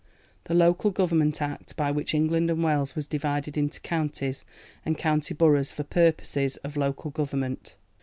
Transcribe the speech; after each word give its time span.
The 0.45 0.55
Local 0.55 0.89
Government 0.89 1.43
Act, 1.43 1.75
by 1.75 1.91
which 1.91 2.15
England 2.15 2.49
and 2.49 2.63
Wales 2.63 2.95
was 2.95 3.05
divided 3.05 3.55
into 3.55 3.79
counties 3.81 4.43
and 4.83 4.97
county 4.97 5.35
boroughs 5.35 5.71
for 5.71 5.83
purposes 5.83 6.57
of 6.63 6.75
local 6.75 7.11
government. 7.11 7.75